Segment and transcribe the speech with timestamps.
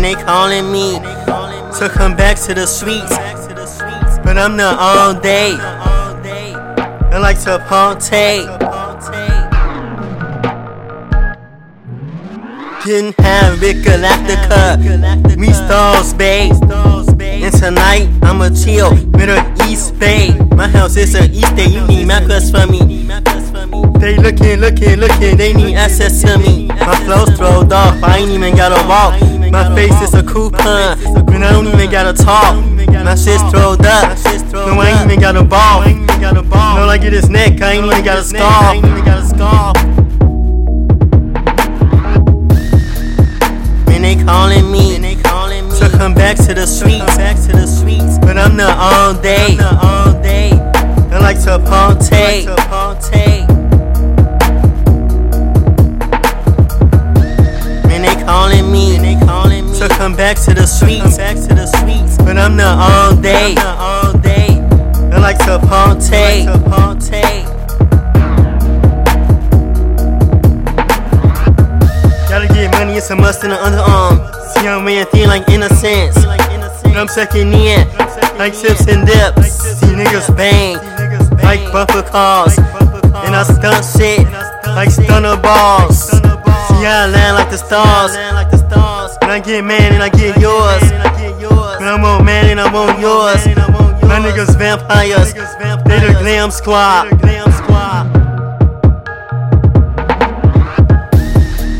[0.00, 3.18] And they calling me to come back to the streets.
[4.24, 5.52] But I'm not all day.
[5.60, 8.46] I like to party.
[12.82, 15.36] Getting high, Rick Galactica.
[15.36, 16.48] Me stars, bay.
[16.48, 20.30] And tonight, I'ma chill, Middle East Bay.
[20.56, 23.06] My house is a East Day, you need Macas for me.
[23.98, 26.68] They looking, looking, looking, they need access to me.
[26.68, 29.29] My flow's throwed off, I ain't even gotta walk.
[29.50, 30.98] My face is a coupon,
[31.34, 32.54] and I don't even gotta talk.
[33.04, 34.16] My shit's throwed up,
[34.52, 35.82] no, I ain't even gotta ball.
[36.76, 38.76] No, like it is neck, I ain't even gotta scarf.
[43.86, 44.98] Man, they calling me
[45.78, 49.56] to come back to the streets, but I'm not all day.
[51.12, 52.46] I like to party.
[60.10, 63.48] To come back to the streets, but I'm not all day.
[63.48, 64.60] I'm not all day.
[65.12, 66.44] I like to party.
[72.28, 74.32] Gotta get money, it's a must in the underarm.
[74.54, 76.16] See, I'm wearing thin like innocence.
[76.84, 77.88] I'm second in,
[78.38, 79.52] like sips and dips.
[79.80, 80.76] See niggas bang,
[81.42, 82.58] like bumper cars.
[82.58, 84.26] And I stunt shit,
[84.74, 86.19] like stunner balls.
[86.80, 88.16] See, I land like the stars.
[88.16, 90.80] And I get man and I get yours.
[90.80, 93.44] But I want man and I want yours.
[94.08, 97.10] My niggas vampires, they the glam squad.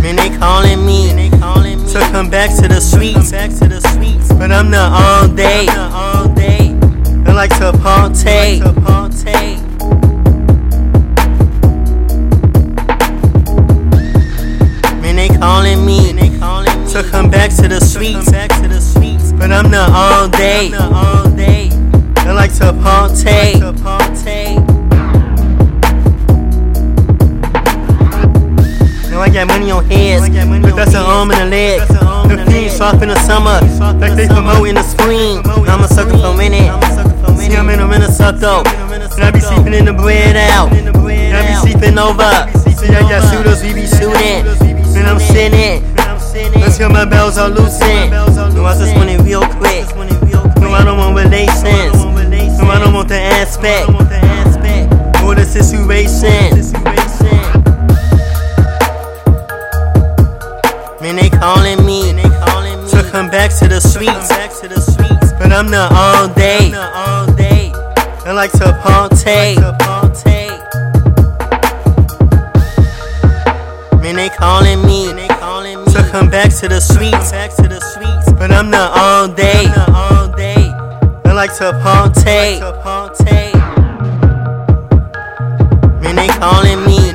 [0.00, 1.08] Man, they calling me
[1.92, 3.32] to come back to the streets,
[4.34, 5.66] but I'm not all day.
[7.26, 8.93] I like to party.
[16.94, 20.70] To come back to the streets, but I'm not all day.
[20.72, 23.58] I like to party.
[29.10, 30.28] Now I got money on heads,
[30.62, 31.80] but that's an arm and a leg.
[31.88, 33.58] The fiends soft in the summer,
[33.98, 35.42] like they promote in the spring.
[35.66, 36.70] I'm a sucker for a minute.
[37.40, 40.72] See, I'm in a Minnesota, and I be sleeping in the bread out.
[40.72, 42.30] And I be sleeping over.
[42.78, 44.46] See, I got shooters, we be shooting.
[44.94, 45.93] And I'm sitting.
[46.64, 48.10] Let's get my bells are loosened.
[48.10, 49.84] No, I just want it real quick.
[50.60, 51.92] No, I don't want relations.
[52.02, 53.90] No, I don't want the aspect.
[55.22, 56.56] Or the situation.
[61.02, 66.72] Man, they calling me to come back to the streets, but I'm not all day.
[66.74, 70.33] I like to party.
[74.24, 75.04] They calling me
[75.92, 77.30] to come back to the streets,
[78.32, 79.66] but I'm not all day.
[81.26, 82.60] I like to party.
[86.00, 87.12] Man, they calling me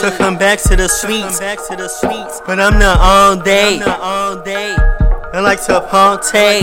[0.00, 3.80] to come back to the streets, but I'm not all day.
[3.82, 6.62] I like to party.